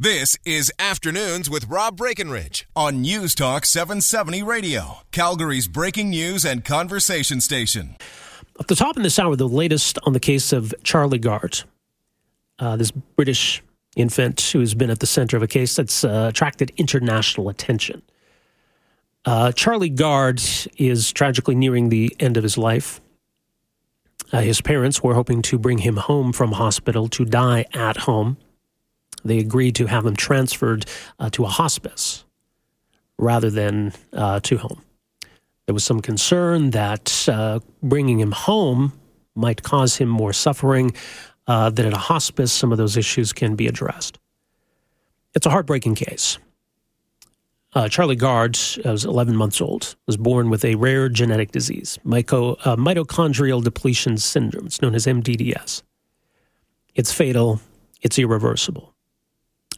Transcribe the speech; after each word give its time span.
This 0.00 0.36
is 0.44 0.70
Afternoons 0.78 1.50
with 1.50 1.66
Rob 1.66 1.96
Breckenridge 1.96 2.68
on 2.76 3.00
News 3.00 3.34
Talk 3.34 3.64
770 3.64 4.44
Radio, 4.44 4.98
Calgary's 5.10 5.66
breaking 5.66 6.10
news 6.10 6.44
and 6.44 6.64
conversation 6.64 7.40
station. 7.40 7.96
At 8.60 8.68
the 8.68 8.76
top 8.76 8.96
in 8.96 9.02
this 9.02 9.18
hour, 9.18 9.34
the 9.34 9.48
latest 9.48 9.98
on 10.04 10.12
the 10.12 10.20
case 10.20 10.52
of 10.52 10.72
Charlie 10.84 11.18
Gard, 11.18 11.64
uh, 12.60 12.76
this 12.76 12.92
British 12.92 13.60
infant 13.96 14.40
who 14.40 14.60
has 14.60 14.72
been 14.72 14.88
at 14.88 15.00
the 15.00 15.06
center 15.06 15.36
of 15.36 15.42
a 15.42 15.48
case 15.48 15.74
that's 15.74 16.04
uh, 16.04 16.26
attracted 16.28 16.70
international 16.76 17.48
attention. 17.48 18.00
Uh, 19.24 19.50
Charlie 19.50 19.90
Gard 19.90 20.40
is 20.76 21.10
tragically 21.10 21.56
nearing 21.56 21.88
the 21.88 22.14
end 22.20 22.36
of 22.36 22.44
his 22.44 22.56
life. 22.56 23.00
Uh, 24.32 24.42
his 24.42 24.60
parents 24.60 25.02
were 25.02 25.14
hoping 25.14 25.42
to 25.42 25.58
bring 25.58 25.78
him 25.78 25.96
home 25.96 26.32
from 26.32 26.52
hospital 26.52 27.08
to 27.08 27.24
die 27.24 27.64
at 27.74 27.96
home. 27.96 28.36
They 29.28 29.38
agreed 29.38 29.74
to 29.76 29.86
have 29.86 30.06
him 30.06 30.16
transferred 30.16 30.86
uh, 31.18 31.30
to 31.30 31.44
a 31.44 31.48
hospice 31.48 32.24
rather 33.18 33.50
than 33.50 33.92
uh, 34.12 34.40
to 34.40 34.58
home. 34.58 34.82
There 35.66 35.74
was 35.74 35.84
some 35.84 36.00
concern 36.00 36.70
that 36.70 37.28
uh, 37.28 37.60
bringing 37.82 38.20
him 38.20 38.32
home 38.32 38.92
might 39.34 39.62
cause 39.62 39.96
him 39.96 40.08
more 40.08 40.32
suffering, 40.32 40.94
uh, 41.46 41.70
that 41.70 41.86
at 41.86 41.92
a 41.92 41.98
hospice, 41.98 42.52
some 42.52 42.72
of 42.72 42.78
those 42.78 42.96
issues 42.96 43.32
can 43.32 43.54
be 43.54 43.66
addressed. 43.66 44.18
It's 45.34 45.46
a 45.46 45.50
heartbreaking 45.50 45.94
case. 45.94 46.38
Uh, 47.74 47.88
Charlie 47.88 48.16
Gard 48.16 48.58
was 48.84 49.04
11 49.04 49.36
months 49.36 49.60
old, 49.60 49.94
was 50.06 50.16
born 50.16 50.48
with 50.50 50.64
a 50.64 50.74
rare 50.74 51.08
genetic 51.08 51.52
disease, 51.52 51.98
myco, 52.04 52.56
uh, 52.66 52.76
mitochondrial 52.76 53.62
depletion 53.62 54.16
syndrome. 54.16 54.66
It's 54.66 54.80
known 54.80 54.94
as 54.94 55.06
MDDS. 55.06 55.82
It's 56.94 57.12
fatal, 57.12 57.60
it's 58.00 58.18
irreversible. 58.18 58.94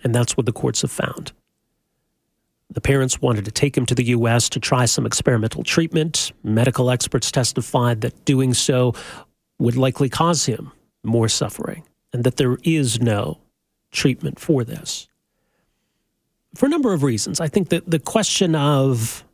And 0.02 0.14
that's 0.14 0.36
what 0.36 0.46
the 0.46 0.52
courts 0.52 0.82
have 0.82 0.90
found. 0.90 1.32
The 2.70 2.80
parents 2.80 3.20
wanted 3.20 3.44
to 3.46 3.50
take 3.50 3.76
him 3.76 3.84
to 3.86 3.94
the 3.94 4.04
U.S. 4.04 4.48
to 4.50 4.60
try 4.60 4.84
some 4.84 5.04
experimental 5.04 5.64
treatment. 5.64 6.32
Medical 6.44 6.90
experts 6.90 7.30
testified 7.32 8.00
that 8.02 8.24
doing 8.24 8.54
so 8.54 8.94
would 9.58 9.76
likely 9.76 10.08
cause 10.08 10.46
him 10.46 10.72
more 11.02 11.28
suffering 11.28 11.82
and 12.12 12.24
that 12.24 12.36
there 12.36 12.58
is 12.62 13.00
no 13.00 13.40
treatment 13.90 14.38
for 14.38 14.62
this 14.62 15.08
for 16.54 16.66
a 16.66 16.68
number 16.68 16.92
of 16.92 17.02
reasons. 17.02 17.40
I 17.40 17.48
think 17.48 17.68
that 17.68 17.88
the 17.88 17.98
question 17.98 18.54
of 18.54 19.24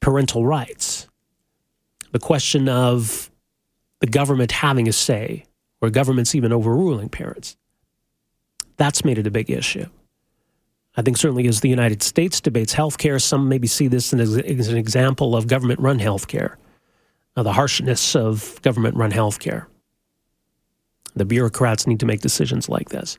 parental 0.00 0.46
rights, 0.46 1.08
the 2.12 2.18
question 2.18 2.68
of 2.68 3.30
the 4.00 4.06
government 4.06 4.52
having 4.52 4.88
a 4.88 4.92
say, 4.92 5.44
or 5.80 5.90
governments 5.90 6.34
even 6.34 6.52
overruling 6.52 7.08
parents, 7.08 7.56
that's 8.76 9.04
made 9.04 9.18
it 9.18 9.26
a 9.26 9.30
big 9.30 9.50
issue. 9.50 9.86
I 10.96 11.02
think 11.02 11.16
certainly 11.16 11.48
as 11.48 11.60
the 11.60 11.68
United 11.68 12.02
States 12.02 12.40
debates 12.40 12.74
healthcare, 12.74 13.20
some 13.20 13.48
maybe 13.48 13.66
see 13.66 13.88
this 13.88 14.12
as, 14.14 14.34
an 14.36 14.76
example 14.76 15.36
of 15.36 15.48
government 15.48 15.80
run 15.80 15.98
healthcare, 15.98 16.54
uh, 17.36 17.42
the 17.42 17.52
harshness 17.52 18.14
of 18.14 18.60
government 18.62 18.96
run 18.96 19.10
healthcare. 19.10 19.66
The 21.16 21.24
bureaucrats 21.24 21.86
need 21.86 22.00
to 22.00 22.06
make 22.06 22.20
decisions 22.20 22.68
like 22.68 22.90
this 22.90 23.18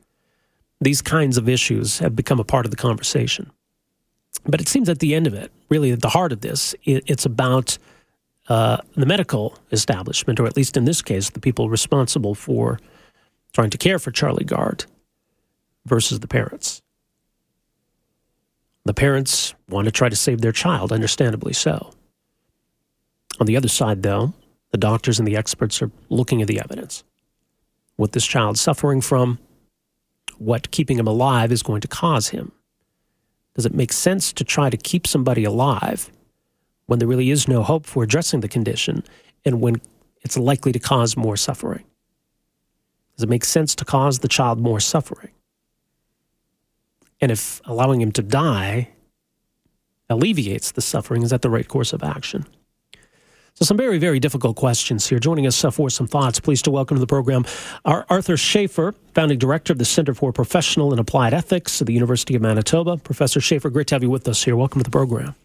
these 0.82 1.02
kinds 1.02 1.38
of 1.38 1.48
issues 1.48 2.00
have 2.00 2.16
become 2.16 2.40
a 2.40 2.44
part 2.44 2.66
of 2.66 2.72
the 2.72 2.78
conversation. 2.78 3.52
But 4.46 4.62
it 4.62 4.68
seems 4.68 4.90
at 4.90 5.00
the 5.00 5.16
end 5.16 5.28
of 5.28 5.34
it, 5.34 5.52
really 5.70 5.92
at 5.92 6.02
the 6.02 6.10
heart 6.10 6.32
of 6.32 6.42
this, 6.42 6.76
it's 6.84 7.26
about 7.26 7.78
uh, 8.50 8.78
the 8.96 9.06
medical 9.06 9.58
establishment, 9.72 10.40
or 10.40 10.46
at 10.46 10.56
least 10.56 10.78
in 10.78 10.86
this 10.86 11.02
case, 11.02 11.30
the 11.30 11.40
people 11.40 11.70
responsible 11.70 12.36
for 12.36 12.80
trying 13.54 13.70
to 13.70 13.78
care 13.78 13.98
for 13.98 14.12
Charlie 14.12 14.44
Gard 14.44 14.86
versus 15.86 16.20
the 16.20 16.28
parents. 16.28 16.82
The 18.86 18.94
parents 18.94 19.56
want 19.68 19.86
to 19.86 19.92
try 19.92 20.10
to 20.10 20.16
save 20.16 20.42
their 20.42 20.52
child, 20.52 20.92
understandably 20.92 21.54
so. 21.54 21.92
On 23.40 23.48
the 23.48 23.58
other 23.58 23.68
side, 23.68 24.04
though, 24.04 24.34
the 24.72 24.78
doctors 24.78 25.20
and 25.20 25.28
the 25.28 25.36
experts 25.36 25.82
are 25.82 25.92
looking 26.10 26.42
at 26.42 26.48
the 26.48 26.60
evidence. 26.60 27.04
What 27.96 28.12
this 28.12 28.26
child's 28.26 28.62
suffering 28.62 29.02
from, 29.02 29.40
what 30.38 30.72
keeping 30.72 31.00
him 31.00 31.08
alive 31.08 31.52
is 31.52 31.64
going 31.64 31.82
to 31.82 31.88
cause 31.88 32.30
him? 32.30 32.52
Does 33.56 33.66
it 33.66 33.74
make 33.74 33.94
sense 33.94 34.34
to 34.34 34.44
try 34.44 34.70
to 34.70 34.78
keep 34.78 35.08
somebody 35.08 35.46
alive 35.46 36.12
when 36.88 37.00
there 37.00 37.08
really 37.08 37.30
is 37.30 37.48
no 37.48 37.64
hope 37.64 37.86
for 37.86 38.04
addressing 38.04 38.42
the 38.42 38.50
condition 38.50 39.04
and 39.46 39.62
when 39.62 39.82
it's 40.22 40.38
likely 40.38 40.72
to 40.74 40.80
cause 40.80 41.16
more 41.16 41.38
suffering? 41.38 41.86
Does 43.16 43.24
it 43.24 43.30
make 43.30 43.46
sense 43.46 43.76
to 43.76 43.86
cause 43.86 44.20
the 44.20 44.28
child 44.28 44.60
more 44.60 44.82
suffering? 44.82 45.32
And 47.22 47.32
if 47.32 47.62
allowing 47.66 48.02
him 48.02 48.12
to 48.14 48.22
die 48.22 48.90
alleviates 50.10 50.72
the 50.72 50.82
suffering, 50.82 51.24
is 51.24 51.30
that 51.30 51.42
the 51.42 51.50
right 51.50 51.68
course 51.68 51.94
of 51.94 52.04
action? 52.04 52.46
So, 53.56 53.64
some 53.64 53.78
very, 53.78 53.98
very 54.00 54.20
difficult 54.20 54.58
questions 54.58 55.08
here. 55.08 55.18
Joining 55.18 55.48
us 55.48 55.64
uh, 55.64 55.72
for 55.72 55.90
some 55.90 56.08
thoughts, 56.08 56.42
pleased 56.42 56.66
to 56.66 56.72
welcome 56.72 56.98
to 56.98 57.00
the 57.00 57.08
program 57.08 57.46
our 57.86 58.06
Arthur 58.10 58.36
Schafer, 58.36 58.94
founding 59.14 59.40
director 59.40 59.72
of 59.72 59.80
the 59.80 59.86
Center 59.86 60.14
for 60.14 60.34
Professional 60.34 60.92
and 60.92 61.00
Applied 61.00 61.34
Ethics 61.34 61.80
at 61.82 61.88
the 61.88 61.94
University 61.94 62.36
of 62.36 62.42
Manitoba. 62.42 62.98
Professor 62.98 63.40
Schafer, 63.40 63.72
great 63.72 63.88
to 63.88 63.96
have 63.96 64.04
you 64.04 64.10
with 64.10 64.28
us 64.28 64.44
here. 64.44 64.58
Welcome 64.58 64.82
to 64.82 64.84
the 64.84 64.92
program. 64.92 65.36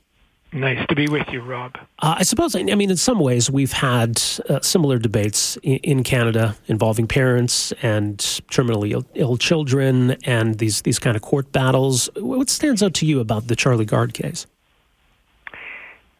Nice 0.52 0.84
to 0.88 0.96
be 0.96 1.06
with 1.06 1.28
you, 1.28 1.42
Rob. 1.42 1.76
Uh, 2.00 2.16
I 2.18 2.22
suppose, 2.24 2.56
I 2.56 2.62
mean, 2.62 2.90
in 2.90 2.96
some 2.96 3.20
ways, 3.20 3.48
we've 3.48 3.72
had 3.72 4.20
uh, 4.48 4.60
similar 4.62 4.98
debates 4.98 5.56
in, 5.62 5.76
in, 5.76 6.02
Canada 6.02 6.56
involving 6.66 7.06
parents 7.06 7.72
and 7.82 8.18
terminally 8.50 8.90
Ill, 8.90 9.06
Ill, 9.14 9.36
children 9.36 10.16
and 10.24 10.58
these, 10.58 10.82
these 10.82 10.98
kind 10.98 11.14
of 11.16 11.22
court 11.22 11.52
battles. 11.52 12.10
What 12.16 12.50
stands 12.50 12.82
out 12.82 12.94
to 12.94 13.06
you 13.06 13.20
about 13.20 13.46
the 13.46 13.54
Charlie 13.54 13.84
Gard 13.84 14.12
case? 14.12 14.48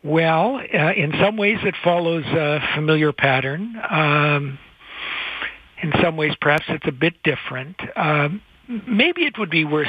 Well, 0.05 0.57
uh, 0.57 0.93
in 0.93 1.13
some 1.21 1.37
ways 1.37 1.59
it 1.63 1.75
follows 1.83 2.25
a 2.27 2.61
familiar 2.75 3.13
pattern. 3.13 3.81
Um, 3.91 4.59
in 5.83 5.93
some 6.01 6.17
ways, 6.17 6.35
perhaps 6.41 6.67
it's 6.69 6.87
a 6.87 6.93
bit 6.93 7.23
different. 7.23 7.77
Um, 7.97 8.43
maybe 8.87 9.25
it 9.25 9.39
would 9.39 9.51
be 9.51 9.65
worth 9.65 9.89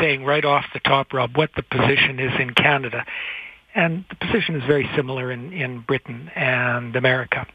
saying 0.00 0.24
right 0.24 0.44
off 0.44 0.66
the 0.74 0.80
top, 0.80 1.12
Rob, 1.12 1.36
what 1.36 1.50
the 1.56 1.62
position 1.62 2.20
is 2.20 2.32
in 2.38 2.54
Canada. 2.54 3.06
And 3.74 4.04
the 4.08 4.16
position 4.16 4.56
is 4.56 4.64
very 4.66 4.88
similar 4.96 5.30
in, 5.30 5.52
in 5.52 5.80
Britain 5.80 6.30
and 6.34 6.96
America. 6.96 7.46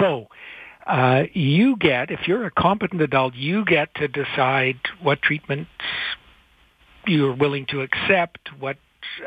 So, 0.00 0.28
uh, 0.86 1.24
you 1.32 1.76
get, 1.76 2.10
if 2.10 2.28
you're 2.28 2.46
a 2.46 2.50
competent 2.50 3.02
adult, 3.02 3.34
you 3.34 3.64
get 3.64 3.94
to 3.96 4.08
decide 4.08 4.78
what 5.02 5.20
treatments 5.20 5.70
you're 7.06 7.34
willing 7.34 7.66
to 7.66 7.80
accept, 7.80 8.38
what 8.58 8.76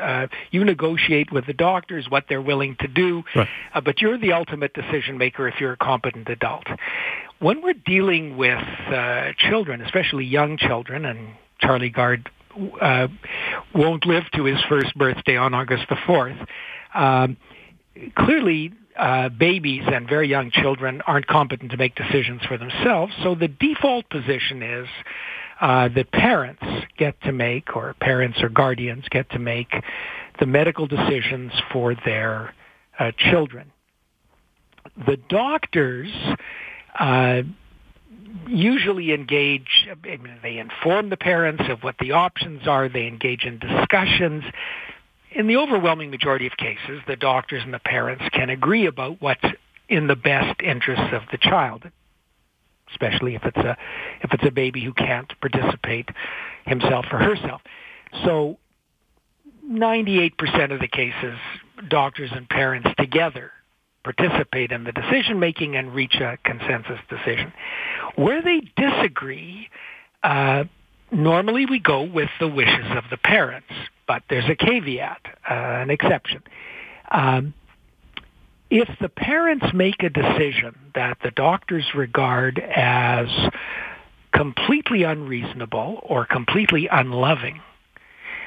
uh, 0.00 0.26
you 0.50 0.64
negotiate 0.64 1.32
with 1.32 1.46
the 1.46 1.52
doctors 1.52 2.06
what 2.08 2.24
they're 2.28 2.42
willing 2.42 2.76
to 2.80 2.88
do, 2.88 3.22
right. 3.34 3.48
uh, 3.74 3.80
but 3.80 4.00
you're 4.00 4.18
the 4.18 4.32
ultimate 4.32 4.72
decision 4.74 5.18
maker 5.18 5.48
if 5.48 5.60
you're 5.60 5.72
a 5.72 5.76
competent 5.76 6.28
adult. 6.28 6.64
When 7.38 7.62
we're 7.62 7.74
dealing 7.74 8.36
with 8.36 8.62
uh, 8.88 9.32
children, 9.38 9.80
especially 9.80 10.26
young 10.26 10.58
children, 10.58 11.04
and 11.04 11.30
Charlie 11.60 11.90
Gard 11.90 12.30
uh, 12.80 13.08
won't 13.74 14.06
live 14.06 14.24
to 14.34 14.44
his 14.44 14.58
first 14.68 14.96
birthday 14.96 15.36
on 15.36 15.54
August 15.54 15.84
the 15.88 15.96
4th, 15.96 16.46
um, 16.94 17.36
clearly 18.16 18.72
uh, 18.96 19.28
babies 19.28 19.82
and 19.86 20.08
very 20.08 20.28
young 20.28 20.50
children 20.50 21.00
aren't 21.06 21.26
competent 21.26 21.70
to 21.70 21.76
make 21.76 21.94
decisions 21.94 22.42
for 22.46 22.58
themselves. 22.58 23.12
So 23.22 23.34
the 23.34 23.48
default 23.48 24.08
position 24.10 24.62
is 24.62 24.88
uh, 25.60 25.88
that 25.94 26.10
parents 26.12 26.62
get 26.96 27.20
to 27.22 27.32
make, 27.32 27.76
or 27.76 27.94
parents 28.00 28.42
or 28.42 28.48
guardians 28.48 29.04
get 29.10 29.30
to 29.30 29.38
make, 29.38 29.72
the 30.38 30.46
medical 30.46 30.86
decisions 30.86 31.52
for 31.72 31.94
their 31.94 32.54
uh, 32.98 33.12
children. 33.30 33.70
The 35.06 35.16
doctors 35.28 36.10
uh, 36.98 37.42
usually 38.46 39.12
engage, 39.12 39.88
I 39.90 40.16
mean, 40.16 40.38
they 40.42 40.58
inform 40.58 41.10
the 41.10 41.16
parents 41.16 41.64
of 41.68 41.82
what 41.82 41.96
the 41.98 42.12
options 42.12 42.66
are, 42.66 42.88
they 42.88 43.06
engage 43.06 43.44
in 43.44 43.58
discussions. 43.58 44.44
In 45.32 45.46
the 45.46 45.56
overwhelming 45.56 46.10
majority 46.10 46.46
of 46.46 46.56
cases, 46.56 47.00
the 47.06 47.16
doctors 47.16 47.62
and 47.64 47.72
the 47.72 47.78
parents 47.78 48.24
can 48.32 48.50
agree 48.50 48.86
about 48.86 49.20
what's 49.20 49.44
in 49.88 50.06
the 50.06 50.16
best 50.16 50.60
interests 50.60 51.12
of 51.12 51.22
the 51.30 51.38
child 51.38 51.90
especially 52.92 53.34
if 53.34 53.44
it's 53.44 53.56
a 53.56 53.76
if 54.22 54.32
it's 54.32 54.44
a 54.44 54.50
baby 54.50 54.82
who 54.82 54.92
can't 54.92 55.32
participate 55.40 56.08
himself 56.66 57.06
or 57.12 57.18
herself. 57.18 57.60
So 58.24 58.58
98% 59.68 60.72
of 60.72 60.80
the 60.80 60.88
cases, 60.88 61.38
doctors 61.88 62.30
and 62.32 62.48
parents 62.48 62.88
together 62.98 63.52
participate 64.02 64.72
in 64.72 64.84
the 64.84 64.92
decision 64.92 65.38
making 65.38 65.76
and 65.76 65.94
reach 65.94 66.14
a 66.16 66.38
consensus 66.44 66.98
decision. 67.08 67.52
Where 68.16 68.42
they 68.42 68.62
disagree, 68.76 69.68
uh, 70.22 70.64
normally 71.10 71.66
we 71.66 71.78
go 71.78 72.02
with 72.02 72.30
the 72.38 72.48
wishes 72.48 72.86
of 72.96 73.04
the 73.10 73.16
parents, 73.16 73.72
but 74.06 74.22
there's 74.28 74.48
a 74.48 74.56
caveat, 74.56 75.20
uh, 75.48 75.54
an 75.54 75.90
exception. 75.90 76.42
Um, 77.10 77.54
if 78.70 78.88
the 79.00 79.08
parents 79.08 79.66
make 79.74 80.02
a 80.02 80.10
decision 80.10 80.76
that 80.94 81.18
the 81.22 81.32
doctors 81.32 81.84
regard 81.94 82.58
as 82.58 83.28
completely 84.32 85.02
unreasonable 85.02 86.00
or 86.02 86.24
completely 86.24 86.88
unloving, 86.90 87.60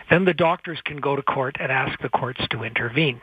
then 0.10 0.26
the 0.26 0.34
doctors 0.34 0.80
can 0.86 0.98
go 0.98 1.16
to 1.16 1.22
court 1.22 1.58
and 1.60 1.72
ask 1.72 2.00
the 2.02 2.10
courts 2.10 2.42
to 2.52 2.64
intervene. 2.64 3.20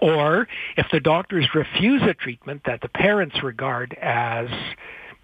Or 0.00 0.46
if 0.76 0.86
the 0.92 1.00
doctors 1.00 1.48
refuse 1.54 2.02
a 2.02 2.14
treatment 2.14 2.62
that 2.66 2.80
the 2.80 2.88
parents 2.88 3.42
regard 3.42 3.94
as 4.00 4.48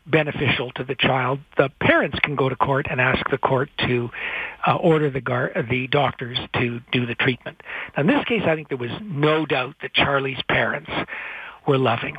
beneficial 0.06 0.70
to 0.72 0.84
the 0.84 0.94
child, 0.94 1.40
the 1.56 1.70
parents 1.80 2.18
can 2.22 2.36
go 2.36 2.48
to 2.48 2.56
court 2.56 2.86
and 2.88 3.00
ask 3.00 3.28
the 3.30 3.38
court 3.38 3.70
to 3.78 4.10
uh, 4.66 4.76
order 4.76 5.10
the, 5.10 5.20
gar- 5.20 5.52
the 5.68 5.88
doctors 5.88 6.38
to 6.54 6.80
do 6.92 7.06
the 7.06 7.14
treatment. 7.14 7.60
Now, 7.96 8.02
in 8.02 8.06
this 8.06 8.24
case, 8.24 8.42
I 8.46 8.54
think 8.54 8.68
there 8.68 8.78
was 8.78 8.92
no 9.02 9.46
doubt 9.46 9.76
that 9.82 9.94
Charlie's 9.94 10.40
parents 10.48 10.90
were 11.66 11.78
loving 11.78 12.16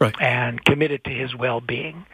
right. 0.00 0.14
and 0.20 0.64
committed 0.64 1.04
to 1.04 1.10
his 1.10 1.34
well-being. 1.34 2.06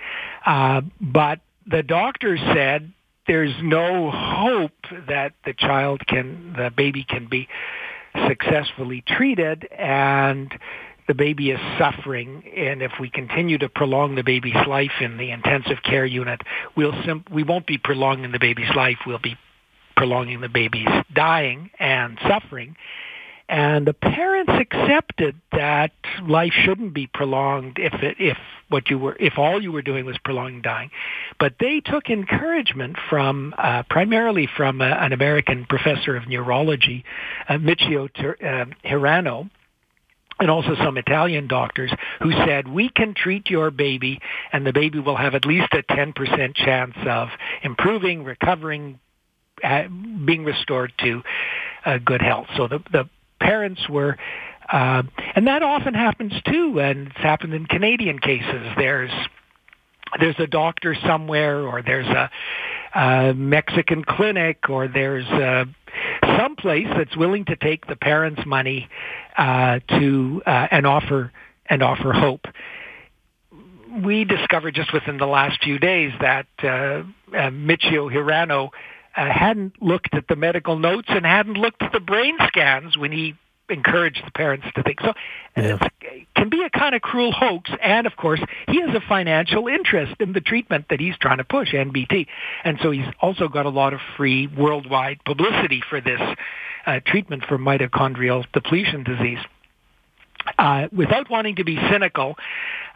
Uh, 0.44 0.82
but 1.00 1.40
the 1.66 1.82
doctors 1.82 2.40
said 2.52 2.92
there's 3.26 3.54
no 3.62 4.10
hope 4.10 5.06
that 5.08 5.32
the 5.44 5.54
child 5.54 6.06
can, 6.06 6.54
the 6.56 6.70
baby 6.70 7.04
can 7.08 7.26
be 7.26 7.48
successfully 8.28 9.02
treated 9.06 9.69
and 9.72 10.52
the 11.06 11.14
baby 11.14 11.50
is 11.50 11.61
suffering. 11.78 12.43
And 12.56 12.82
if 12.82 12.93
we 12.99 13.11
continue 13.11 13.58
to 13.58 13.69
prolong 13.69 14.14
the 14.14 14.22
baby's 14.22 14.66
life 14.66 14.93
in 15.00 15.19
the 15.19 15.31
intensive 15.31 15.82
care 15.82 16.06
unit 16.06 16.40
we'll 16.76 16.94
sim- 17.05 17.25
we 17.31 17.43
won't 17.43 17.66
be 17.66 17.78
prolonging 17.78 18.32
the 18.32 18.38
baby's 18.38 18.75
life 18.75 18.99
we'll 19.06 19.19
be 19.19 19.37
prolonging 19.96 20.40
the 20.40 20.49
baby's 20.49 20.88
dying 21.14 21.70
and 21.78 22.19
suffering 22.26 22.76
and 23.49 23.87
the 23.87 23.93
parents 23.93 24.52
accepted 24.58 25.37
that 25.52 25.93
life 26.26 26.52
shouldn't 26.52 26.94
be 26.94 27.06
prolonged 27.06 27.79
if 27.79 27.93
it, 28.02 28.17
if 28.19 28.38
what 28.69 28.88
you 28.88 28.99
were 28.99 29.17
if 29.20 29.35
all 29.38 29.62
you 29.62 29.70
were 29.70 29.82
doing 29.82 30.05
was 30.06 30.17
prolonging 30.25 30.62
dying 30.62 30.91
but 31.38 31.55
they 31.61 31.81
took 31.81 32.08
encouragement 32.08 32.96
from 33.11 33.55
uh, 33.58 33.82
primarily 33.91 34.49
from 34.56 34.81
uh, 34.81 34.85
an 34.85 35.12
American 35.12 35.67
professor 35.69 36.17
of 36.17 36.26
neurology 36.26 37.05
uh, 37.49 37.55
Michio 37.55 38.06
uh, 38.06 38.64
Hirano 38.85 39.50
and 40.41 40.50
also 40.50 40.75
some 40.76 40.96
Italian 40.99 41.46
doctors 41.46 41.93
who 42.20 42.32
said 42.32 42.67
we 42.67 42.88
can 42.88 43.14
treat 43.14 43.49
your 43.50 43.70
baby 43.70 44.20
and 44.52 44.67
the 44.67 44.73
baby 44.73 44.99
will 44.99 45.17
have 45.17 45.35
at 45.35 45.46
least 45.46 45.73
a 45.73 45.82
10% 45.82 46.55
chance 46.56 46.94
of 47.06 47.29
improving, 47.62 48.25
recovering, 48.25 48.99
uh, 49.62 49.85
being 50.25 50.44
restored 50.44 50.93
to 50.99 51.23
uh, 51.87 51.99
good 51.99 52.20
health. 52.20 52.46
So 52.56 52.67
the, 52.67 52.82
the 52.91 53.08
parents 53.44 53.88
were, 53.88 54.17
uh, 54.73 55.02
and 55.37 55.46
that 55.46 55.62
often 55.62 55.94
happens 55.94 56.32
too, 56.50 56.81
and 56.81 57.08
it's 57.08 57.17
happened 57.19 57.55
in 57.55 57.67
Canadian 57.67 58.19
cases. 58.19 58.67
There's 58.76 59.12
there's 60.20 60.38
a 60.38 60.46
doctor 60.46 60.96
somewhere, 61.06 61.67
or 61.67 61.82
there's 61.82 62.06
a, 62.06 62.31
a 62.94 63.35
Mexican 63.35 64.05
clinic, 64.05 64.69
or 64.69 64.88
there's 64.88 65.26
a, 65.26 65.67
some 66.38 66.56
place 66.56 66.87
that's 66.96 67.17
willing 67.17 67.44
to 67.46 67.56
take 67.56 67.87
the 67.87 67.96
parents' 67.96 68.43
money 68.46 68.88
uh, 69.37 69.81
to 69.88 70.43
uh, 70.46 70.69
and 70.70 70.87
offer 70.87 71.32
and 71.67 71.82
offer 71.82 72.12
hope. 72.12 72.46
We 74.05 74.25
discovered 74.25 74.75
just 74.75 74.93
within 74.93 75.19
the 75.19 75.26
last 75.26 75.62
few 75.62 75.79
days 75.79 76.12
that 76.20 76.46
uh, 76.62 76.67
uh, 76.67 77.02
Michio 77.50 78.12
Hirano 78.12 78.70
uh, 79.16 79.31
hadn't 79.31 79.81
looked 79.82 80.14
at 80.14 80.28
the 80.28 80.37
medical 80.37 80.78
notes 80.78 81.08
and 81.08 81.25
hadn't 81.25 81.55
looked 81.55 81.82
at 81.82 81.93
the 81.93 82.00
brain 82.00 82.37
scans 82.49 82.96
when 82.96 83.12
he 83.12 83.34
encouraged 83.69 84.22
the 84.26 84.31
parents 84.31 84.66
to 84.75 84.82
think. 84.82 85.00
So 85.00 85.14
yeah. 85.56 85.78
it 86.02 86.26
can 86.37 86.50
be 86.50 86.62
a 86.62 86.70
kind 86.70 86.94
of 86.94 87.02
cruel 87.02 87.32
hoax. 87.32 87.70
And 87.82 88.06
of 88.06 88.16
course, 88.16 88.40
he 88.69 88.81
has 88.81 88.94
a 88.94 89.00
financial 89.08 89.69
interest 89.69 90.14
in 90.20 90.32
the 90.32 90.40
treatment 90.40 90.87
that 90.90 91.00
he's 91.00 91.16
trying 91.19 91.38
to 91.38 91.44
push, 91.44 91.72
NBT. 91.72 92.26
And 92.64 92.78
so 92.82 92.90
he's 92.90 93.06
also 93.20 93.49
got 93.49 93.66
a 93.66 93.70
lot 93.70 93.94
of 93.94 94.00
free 94.16 94.46
worldwide 94.46 95.25
publicity 95.25 95.82
for 95.88 96.00
this 96.00 96.20
uh, 96.87 97.00
treatment 97.06 97.44
for 97.49 97.58
mitochondrial 97.58 98.44
depletion 98.52 99.05
disease. 99.05 99.38
Uh, 100.58 100.88
without 100.93 101.31
wanting 101.31 101.56
to 101.56 101.64
be 101.64 101.78
cynical, 101.90 102.37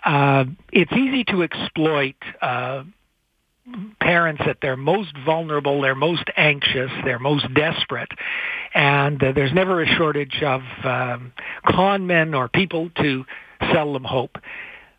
uh, 0.04 0.44
it's 0.70 0.92
easy 0.92 1.24
to 1.24 1.42
exploit 1.42 2.16
uh, 2.42 2.84
parents 4.00 4.42
at 4.46 4.60
their 4.60 4.76
most 4.76 5.12
vulnerable, 5.24 5.80
they're 5.80 5.94
most 5.94 6.24
anxious, 6.36 6.90
they're 7.04 7.18
most 7.18 7.52
desperate, 7.54 8.10
and 8.74 9.22
uh, 9.22 9.32
there's 9.32 9.52
never 9.52 9.82
a 9.82 9.86
shortage 9.86 10.42
of 10.42 10.62
um, 10.84 11.32
con 11.66 12.06
men 12.06 12.34
or 12.34 12.48
people 12.48 12.90
to 12.96 13.24
sell 13.72 13.92
them 13.92 14.04
hope. 14.04 14.38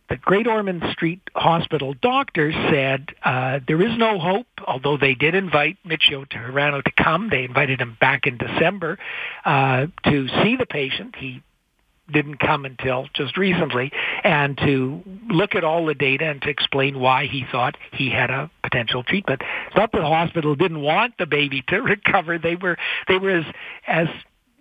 The 0.09 0.17
Great 0.17 0.47
Ormond 0.47 0.83
Street 0.91 1.21
Hospital 1.35 1.93
doctors 2.01 2.55
said 2.71 3.09
uh, 3.23 3.59
there 3.67 3.79
is 3.79 3.95
no 3.95 4.17
hope, 4.17 4.47
although 4.67 4.97
they 4.97 5.13
did 5.13 5.35
invite 5.35 5.77
Michio 5.85 6.27
Hirano 6.27 6.83
to 6.83 6.91
come. 6.91 7.29
They 7.29 7.43
invited 7.43 7.79
him 7.79 7.95
back 8.01 8.25
in 8.25 8.37
December 8.37 8.97
uh, 9.45 9.85
to 10.05 10.27
see 10.43 10.55
the 10.55 10.65
patient. 10.65 11.15
He 11.15 11.43
didn't 12.11 12.39
come 12.39 12.65
until 12.65 13.07
just 13.13 13.37
recently, 13.37 13.91
and 14.23 14.57
to 14.57 15.01
look 15.29 15.55
at 15.55 15.63
all 15.63 15.85
the 15.85 15.93
data 15.93 16.25
and 16.25 16.41
to 16.41 16.49
explain 16.49 16.99
why 16.99 17.25
he 17.25 17.45
thought 17.51 17.75
he 17.93 18.09
had 18.09 18.29
a 18.29 18.49
potential 18.63 19.03
treatment. 19.03 19.41
It's 19.67 19.75
not 19.75 19.91
that 19.91 19.99
the 19.99 20.05
hospital 20.05 20.55
didn't 20.55 20.81
want 20.81 21.15
the 21.17 21.25
baby 21.25 21.63
to 21.69 21.81
recover. 21.81 22.37
They 22.37 22.55
were 22.55 22.77
they 23.07 23.17
were 23.17 23.37
as 23.37 23.45
as 23.87 24.07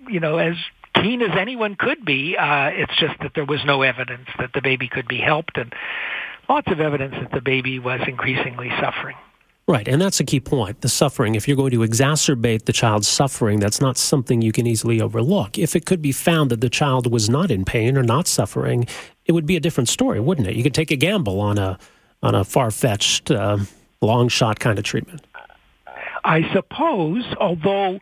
you 0.09 0.21
know 0.21 0.39
as 0.39 0.55
keen 0.95 1.23
as 1.23 1.37
anyone 1.39 1.77
could 1.79 2.05
be. 2.05 2.37
Uh, 2.37 2.71
it's 2.73 2.97
just 2.99 3.15
that 3.21 3.33
there 3.35 3.45
was 3.45 3.61
no 3.65 3.83
evidence 3.83 4.29
that 4.39 4.51
the 4.55 4.63
baby 4.63 4.89
could 4.89 5.09
be 5.09 5.19
helped, 5.19 5.57
and 5.57 5.73
lots 6.49 6.71
of 6.71 6.81
evidence 6.81 7.15
that 7.21 7.33
the 7.33 7.41
baby 7.41 7.79
was 7.79 8.01
increasingly 8.07 8.71
suffering. 8.81 9.17
Right, 9.69 9.87
and 9.87 10.01
that's 10.01 10.19
a 10.19 10.25
key 10.25 10.41
point. 10.41 10.81
The 10.81 10.89
suffering, 10.89 11.35
if 11.35 11.47
you're 11.47 11.57
going 11.57 11.73
to 11.73 11.81
exacerbate 11.81 12.65
the 12.65 12.73
child's 12.73 13.07
suffering, 13.07 13.61
that's 13.61 13.83
not 13.83 13.99
something 13.99 14.41
you 14.41 14.51
can 14.51 14.67
easily 14.67 14.99
overlook. 14.99 15.59
If 15.59 15.77
it 15.77 15.85
could 15.85 16.01
be 16.01 16.11
found 16.11 16.51
that 16.51 16.63
the 16.63 16.71
child 16.71 17.13
was 17.13 17.29
not 17.29 17.51
in 17.51 17.67
pain 17.67 17.99
or 17.99 18.03
not 18.03 18.27
suffering, 18.27 18.87
it 19.27 19.33
would 19.33 19.45
be 19.45 19.57
a 19.57 19.61
different 19.61 19.91
story, 19.91 20.21
wouldn't 20.21 20.47
it? 20.49 20.57
You 20.57 20.63
could 20.63 20.73
take 20.73 20.91
a 20.91 20.97
gamble 20.97 21.39
on 21.39 21.59
a 21.59 21.79
on 22.23 22.35
a 22.35 22.45
far-fetched, 22.45 23.31
uh, 23.31 23.59
long 24.01 24.29
shot 24.29 24.59
kind 24.59 24.79
of 24.79 24.85
treatment. 24.85 25.25
I 26.25 26.51
suppose, 26.53 27.25
although, 27.39 28.01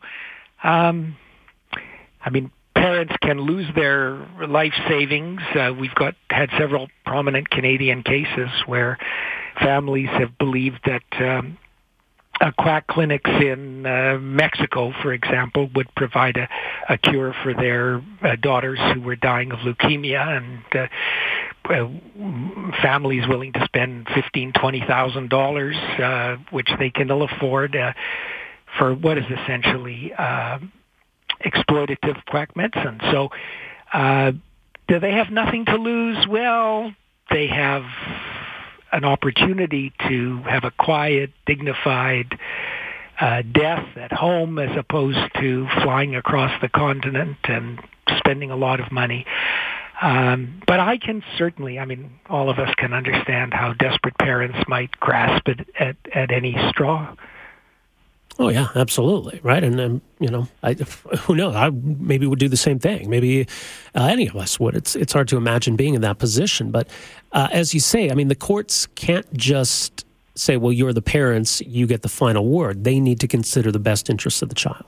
um, 0.63 1.17
I 2.25 2.29
mean, 2.31 2.49
parents 2.75 3.13
can 3.21 3.41
lose 3.41 3.67
their 3.75 4.25
life 4.47 4.73
savings. 4.87 5.41
Uh, 5.53 5.73
we've 5.77 5.93
got 5.93 6.15
had 6.29 6.49
several 6.57 6.87
prominent 7.05 7.49
Canadian 7.49 8.03
cases 8.03 8.49
where 8.65 8.97
families 9.59 10.09
have 10.09 10.37
believed 10.37 10.79
that 10.85 11.03
um, 11.21 11.57
uh, 12.39 12.51
quack 12.57 12.87
clinics 12.87 13.29
in 13.29 13.85
uh, 13.85 14.17
Mexico, 14.19 14.93
for 15.01 15.13
example, 15.13 15.69
would 15.75 15.93
provide 15.95 16.37
a, 16.37 16.47
a 16.89 16.97
cure 16.97 17.33
for 17.43 17.53
their 17.53 18.01
uh, 18.21 18.35
daughters 18.39 18.79
who 18.93 19.01
were 19.01 19.15
dying 19.15 19.51
of 19.51 19.59
leukemia, 19.59 20.37
and 20.37 20.59
uh, 20.75 20.87
uh, 21.73 22.81
families 22.81 23.27
willing 23.27 23.53
to 23.53 23.63
spend 23.65 24.07
fifteen, 24.13 24.53
twenty 24.53 24.83
thousand 24.87 25.29
dollars, 25.29 25.75
uh, 25.75 26.37
which 26.51 26.69
they 26.79 26.89
can 26.89 27.09
ill 27.09 27.23
afford, 27.23 27.75
uh, 27.75 27.93
for 28.77 28.93
what 28.93 29.17
is 29.17 29.25
essentially 29.25 30.13
uh, 30.17 30.59
exploitative 31.43 32.23
quack 32.25 32.55
medicine. 32.55 32.99
So, 33.11 33.29
uh, 33.91 34.31
do 34.87 34.99
they 34.99 35.13
have 35.13 35.31
nothing 35.31 35.65
to 35.65 35.75
lose? 35.75 36.25
Well, 36.27 36.93
they 37.31 37.47
have 37.47 37.83
an 38.91 39.05
opportunity 39.05 39.93
to 40.07 40.41
have 40.43 40.63
a 40.63 40.71
quiet, 40.71 41.31
dignified 41.45 42.37
uh, 43.19 43.41
death 43.51 43.85
at 43.97 44.11
home 44.11 44.59
as 44.59 44.75
opposed 44.77 45.19
to 45.39 45.67
flying 45.83 46.15
across 46.15 46.51
the 46.61 46.69
continent 46.69 47.37
and 47.45 47.79
spending 48.17 48.51
a 48.51 48.55
lot 48.55 48.79
of 48.79 48.91
money. 48.91 49.25
Um, 50.01 50.61
but 50.67 50.79
I 50.79 50.97
can 50.97 51.23
certainly, 51.37 51.79
I 51.79 51.85
mean, 51.85 52.19
all 52.29 52.49
of 52.49 52.59
us 52.59 52.73
can 52.77 52.93
understand 52.93 53.53
how 53.53 53.73
desperate 53.73 54.17
parents 54.19 54.59
might 54.67 54.91
grasp 54.99 55.47
at, 55.47 55.65
at, 55.79 55.95
at 56.13 56.31
any 56.31 56.55
straw. 56.69 57.15
Oh 58.39 58.49
yeah, 58.49 58.67
absolutely, 58.75 59.39
right. 59.41 59.63
And 59.63 59.79
um, 59.81 60.01
you 60.19 60.29
know, 60.29 60.47
I, 60.61 60.73
who 61.19 61.35
knows? 61.35 61.55
I 61.55 61.69
maybe 61.71 62.27
would 62.27 62.39
do 62.39 62.49
the 62.49 62.57
same 62.57 62.79
thing. 62.79 63.09
Maybe 63.09 63.47
uh, 63.95 64.05
any 64.05 64.27
of 64.27 64.35
us 64.35 64.59
would. 64.59 64.75
It's 64.75 64.95
it's 64.95 65.13
hard 65.13 65.27
to 65.29 65.37
imagine 65.37 65.75
being 65.75 65.95
in 65.95 66.01
that 66.01 66.19
position. 66.19 66.71
But 66.71 66.87
uh, 67.31 67.47
as 67.51 67.73
you 67.73 67.79
say, 67.79 68.11
I 68.11 68.13
mean, 68.13 68.27
the 68.27 68.35
courts 68.35 68.87
can't 68.95 69.31
just 69.33 70.05
say, 70.35 70.57
"Well, 70.57 70.71
you're 70.71 70.93
the 70.93 71.01
parents; 71.01 71.61
you 71.61 71.87
get 71.87 72.03
the 72.03 72.09
final 72.09 72.47
word." 72.47 72.83
They 72.83 72.99
need 72.99 73.19
to 73.21 73.27
consider 73.27 73.71
the 73.71 73.79
best 73.79 74.09
interests 74.09 74.41
of 74.41 74.49
the 74.49 74.55
child. 74.55 74.85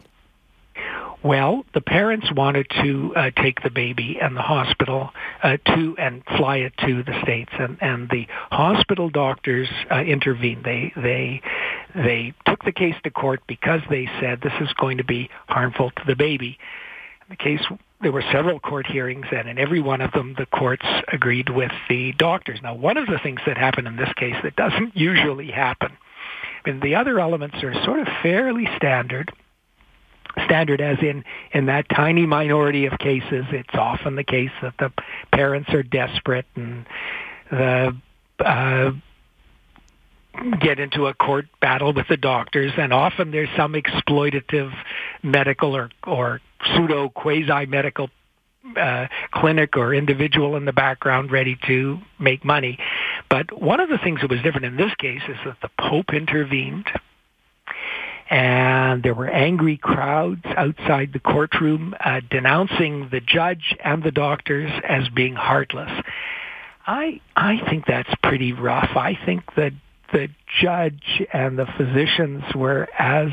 Well, 1.22 1.66
the 1.74 1.82
parents 1.82 2.28
wanted 2.32 2.68
to 2.82 3.14
uh, 3.14 3.32
take 3.36 3.62
the 3.62 3.70
baby 3.70 4.18
and 4.22 4.38
the 4.38 4.42
hospital 4.42 5.10
uh, 5.44 5.58
to 5.66 5.96
and 5.98 6.24
fly 6.38 6.58
it 6.58 6.74
to 6.86 7.04
the 7.04 7.22
states, 7.24 7.52
and 7.60 7.78
and 7.82 8.10
the 8.10 8.26
hospital 8.52 9.10
doctors 9.10 9.68
uh, 9.92 10.00
intervened. 10.02 10.64
They 10.64 10.94
they 10.96 11.42
they 11.94 12.34
took 12.46 12.64
the 12.64 12.72
case 12.72 12.96
to 13.04 13.10
court 13.10 13.42
because 13.48 13.82
they 13.90 14.08
said 14.22 14.40
this 14.42 14.54
is 14.62 14.72
going 14.80 14.98
to 14.98 15.04
be 15.04 15.30
harmful 15.48 15.92
to 15.92 16.04
the 16.08 16.16
baby. 16.16 16.58
The 17.30 17.36
case 17.36 17.62
there 18.02 18.14
were 18.14 18.24
several 18.32 18.62
court 18.62 18.88
hearings, 18.88 19.26
and 19.30 19.50
in 19.50 19.60
every 19.60 19.82
one 19.82 20.00
of 20.00 20.14
them, 20.14 20.36
the 20.38 20.46
courts 20.46 20.86
agreed 21.12 21.50
with 21.50 21.72
the 21.90 22.14
doctors. 22.14 22.60
Now, 22.64 22.76
one 22.76 22.96
of 22.96 23.08
the 23.08 23.20
things 23.22 23.42
that 23.46 23.58
happened 23.58 23.88
in 23.88 23.98
this 23.98 24.14
case 24.16 24.36
that 24.44 24.56
doesn't 24.56 24.96
usually 24.96 25.52
happen, 25.52 25.98
mean, 26.66 26.80
the 26.80 26.96
other 26.96 27.20
elements 27.20 27.58
are 27.64 27.74
sort 27.84 28.00
of 28.00 28.08
fairly 28.22 28.68
standard 28.78 29.32
standard 30.46 30.82
as 30.82 30.98
in 31.02 31.24
in 31.52 31.68
that 31.68 31.88
tiny 31.90 32.26
minority 32.26 32.86
of 32.86 32.98
cases 33.00 33.46
it's 33.52 33.74
often 33.74 34.16
the 34.16 34.24
case 34.24 34.52
that 34.62 34.74
the 34.80 34.92
parents 35.32 35.70
are 35.74 35.84
desperate 35.84 36.46
and 36.56 36.86
the 37.50 37.96
uh, 38.40 38.92
get 40.62 40.80
into 40.80 41.08
a 41.08 41.14
court 41.14 41.48
battle 41.60 41.94
with 41.94 42.08
the 42.08 42.18
doctors 42.18 42.72
and 42.78 42.94
often 42.94 43.32
there's 43.32 43.50
some 43.58 43.74
exploitative 43.74 44.72
medical 45.24 45.76
or 45.76 45.90
or 46.06 46.42
pseudo 46.76 47.10
quasi 47.10 47.66
medical 47.66 48.10
uh, 48.78 49.08
clinic 49.32 49.78
or 49.78 49.94
individual 49.94 50.56
in 50.56 50.66
the 50.66 50.74
background 50.74 51.32
ready 51.32 51.58
to 51.66 51.98
make 52.20 52.44
money. 52.44 52.78
But 53.30 53.60
one 53.60 53.80
of 53.80 53.90
the 53.90 53.98
things 53.98 54.22
that 54.22 54.30
was 54.30 54.42
different 54.42 54.66
in 54.66 54.76
this 54.76 54.94
case 54.96 55.22
is 55.28 55.38
that 55.46 55.58
the 55.62 55.70
Pope 55.80 56.14
intervened 56.14 56.88
and 58.30 59.02
there 59.02 59.14
were 59.14 59.30
angry 59.30 59.78
crowds 59.78 60.46
outside 60.46 61.12
the 61.14 61.20
courtroom 61.20 61.96
uh, 62.00 62.22
denouncing 62.30 63.10
the 63.12 63.20
judge 63.20 63.76
and 63.84 64.04
the 64.04 64.12
doctors 64.12 64.72
as 64.88 65.10
being 65.10 65.36
heartless. 65.36 65.92
I 66.86 67.22
I 67.36 67.60
think 67.70 67.86
that's 67.88 68.14
pretty 68.22 68.54
rough. 68.54 68.96
I 68.96 69.18
think 69.26 69.44
that 69.56 69.74
the 70.14 70.30
judge 70.62 71.22
and 71.34 71.58
the 71.58 71.68
physicians 71.78 72.44
were 72.56 72.88
as 72.98 73.30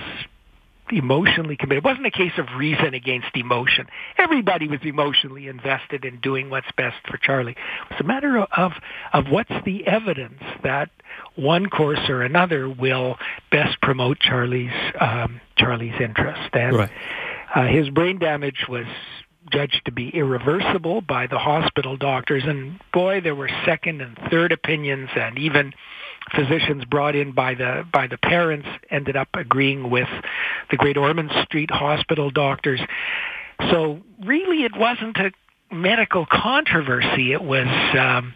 emotionally 0.92 1.56
committed. 1.56 1.84
It 1.84 1.88
wasn't 1.88 2.06
a 2.06 2.10
case 2.10 2.32
of 2.38 2.46
reason 2.56 2.94
against 2.94 3.28
emotion. 3.34 3.86
Everybody 4.18 4.68
was 4.68 4.80
emotionally 4.84 5.48
invested 5.48 6.04
in 6.04 6.20
doing 6.20 6.48
what's 6.50 6.70
best 6.76 6.96
for 7.10 7.16
Charlie. 7.16 7.52
It 7.52 7.90
was 7.90 8.00
a 8.00 8.04
matter 8.04 8.38
of 8.38 8.72
of 9.12 9.24
what's 9.28 9.52
the 9.64 9.86
evidence 9.86 10.42
that 10.62 10.90
one 11.36 11.68
course 11.68 12.08
or 12.08 12.22
another 12.22 12.68
will 12.68 13.16
best 13.50 13.80
promote 13.80 14.18
Charlie's 14.18 14.72
um, 15.00 15.40
Charlie's 15.56 16.00
interest. 16.00 16.54
And 16.54 16.76
right. 16.76 16.90
uh, 17.54 17.66
his 17.66 17.88
brain 17.90 18.18
damage 18.18 18.66
was 18.68 18.86
judged 19.50 19.82
to 19.84 19.92
be 19.92 20.08
irreversible 20.08 21.00
by 21.00 21.26
the 21.26 21.38
hospital 21.38 21.96
doctors. 21.96 22.42
And 22.44 22.80
boy, 22.92 23.20
there 23.20 23.34
were 23.34 23.50
second 23.64 24.00
and 24.00 24.18
third 24.30 24.52
opinions, 24.52 25.10
and 25.14 25.38
even 25.38 25.72
physicians 26.34 26.84
brought 26.84 27.14
in 27.14 27.32
by 27.32 27.54
the 27.54 27.84
by 27.92 28.06
the 28.06 28.18
parents 28.18 28.66
ended 28.90 29.16
up 29.16 29.28
agreeing 29.34 29.90
with 29.90 30.08
the 30.70 30.76
Great 30.76 30.96
Ormond 30.96 31.30
Street 31.44 31.70
Hospital 31.70 32.30
doctors. 32.30 32.80
So 33.70 34.00
really, 34.24 34.64
it 34.64 34.76
wasn't 34.76 35.16
a 35.18 35.32
medical 35.72 36.26
controversy. 36.26 37.32
It 37.32 37.42
was 37.42 37.68
um, 37.98 38.34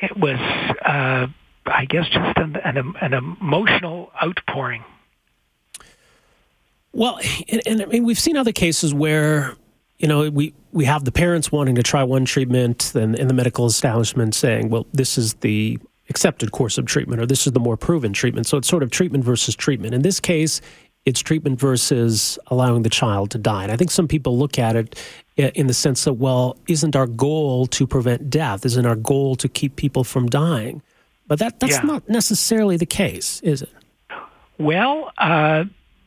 it 0.00 0.16
was 0.16 0.38
uh, 0.84 1.26
I 1.70 1.84
guess 1.84 2.08
just 2.08 2.38
an, 2.38 2.56
an, 2.56 2.94
an 3.00 3.12
emotional 3.12 4.12
outpouring. 4.22 4.84
Well, 6.92 7.20
and, 7.48 7.62
and 7.66 7.82
I 7.82 7.86
mean, 7.86 8.04
we've 8.04 8.18
seen 8.18 8.36
other 8.36 8.52
cases 8.52 8.92
where 8.92 9.56
you 10.00 10.08
know, 10.08 10.30
we, 10.30 10.54
we 10.72 10.86
have 10.86 11.04
the 11.04 11.12
parents 11.12 11.52
wanting 11.52 11.74
to 11.74 11.82
try 11.82 12.02
one 12.02 12.24
treatment 12.24 12.94
and, 12.94 13.16
and 13.18 13.28
the 13.28 13.34
medical 13.34 13.66
establishment 13.66 14.34
saying, 14.34 14.70
well, 14.70 14.86
this 14.92 15.18
is 15.18 15.34
the 15.34 15.78
accepted 16.08 16.52
course 16.52 16.78
of 16.78 16.86
treatment 16.86 17.20
or 17.20 17.26
this 17.26 17.46
is 17.46 17.52
the 17.52 17.60
more 17.60 17.76
proven 17.76 18.14
treatment. 18.14 18.46
So 18.46 18.56
it's 18.56 18.66
sort 18.66 18.82
of 18.82 18.90
treatment 18.90 19.24
versus 19.24 19.54
treatment. 19.54 19.94
In 19.94 20.00
this 20.00 20.18
case, 20.18 20.62
it's 21.04 21.20
treatment 21.20 21.60
versus 21.60 22.38
allowing 22.46 22.82
the 22.82 22.88
child 22.88 23.30
to 23.32 23.38
die. 23.38 23.62
And 23.62 23.72
I 23.72 23.76
think 23.76 23.90
some 23.90 24.08
people 24.08 24.38
look 24.38 24.58
at 24.58 24.74
it 24.74 24.98
eh, 25.36 25.50
in 25.54 25.66
the 25.66 25.74
sense 25.74 26.04
that, 26.04 26.14
well, 26.14 26.56
isn't 26.66 26.96
our 26.96 27.06
goal 27.06 27.66
to 27.66 27.86
prevent 27.86 28.30
death? 28.30 28.64
Isn't 28.64 28.86
our 28.86 28.96
goal 28.96 29.36
to 29.36 29.48
keep 29.48 29.76
people 29.76 30.02
from 30.02 30.28
dying? 30.28 30.82
But 31.30 31.38
that, 31.38 31.60
that's 31.60 31.74
yeah. 31.74 31.82
not 31.82 32.08
necessarily 32.08 32.76
the 32.76 32.86
case, 32.86 33.40
is 33.42 33.62
it? 33.62 33.70
Well, 34.58 35.12
uh, 35.16 35.62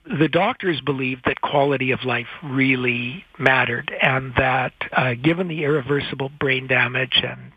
the 0.06 0.28
doctors 0.28 0.82
believed 0.82 1.24
that 1.28 1.40
quality 1.40 1.92
of 1.92 2.04
life 2.04 2.28
really 2.44 3.24
mattered 3.40 3.90
and 4.02 4.34
that 4.36 4.74
uh, 4.92 5.14
given 5.14 5.48
the 5.48 5.64
irreversible 5.64 6.28
brain 6.28 6.68
damage 6.68 7.24
and 7.24 7.54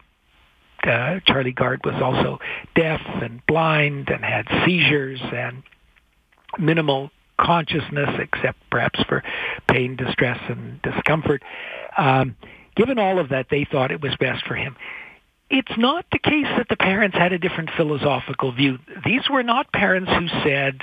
uh, 0.85 1.19
Charlie 1.27 1.51
Gard 1.51 1.81
was 1.85 2.01
also 2.01 2.39
deaf 2.77 3.01
and 3.05 3.45
blind 3.47 4.11
and 4.11 4.25
had 4.25 4.47
seizures 4.65 5.21
and 5.21 5.65
minimal 6.61 7.11
consciousness 7.37 8.11
except 8.21 8.59
perhaps 8.71 9.03
for 9.09 9.25
pain, 9.69 9.97
distress, 9.97 10.39
and 10.49 10.81
discomfort. 10.83 11.43
Um, 11.99 12.37
given 12.77 13.01
all 13.01 13.19
of 13.19 13.31
that, 13.31 13.47
they 13.51 13.67
thought 13.69 13.91
it 13.91 14.01
was 14.01 14.15
best 14.21 14.47
for 14.47 14.55
him. 14.55 14.77
It's 15.49 15.79
not 15.79 16.05
the 16.11 16.19
case 16.19 16.47
that 16.57 16.69
the 16.69 16.77
parents 16.77 17.17
had 17.17 17.33
a 17.33 17.39
different 17.39 17.71
philosophical 17.77 18.53
view. 18.53 18.79
These 19.05 19.23
were 19.31 19.43
not 19.43 19.73
parents 19.73 20.11
who 20.11 20.29
said, 20.43 20.83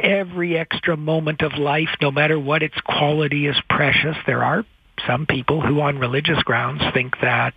every 0.00 0.58
extra 0.58 0.96
moment 0.96 1.42
of 1.42 1.54
life, 1.58 1.88
no 2.00 2.10
matter 2.10 2.38
what 2.38 2.62
its 2.62 2.78
quality, 2.84 3.46
is 3.46 3.56
precious. 3.68 4.16
There 4.26 4.44
are 4.44 4.64
some 5.06 5.26
people 5.26 5.60
who 5.60 5.80
on 5.80 5.98
religious 5.98 6.42
grounds 6.42 6.82
think 6.92 7.14
that 7.20 7.54